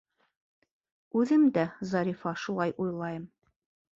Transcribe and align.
—Үҙем 1.19 1.43
дә, 1.59 1.67
Зарифа, 1.91 2.35
шулай 2.47 2.75
уйлайым. 2.87 3.31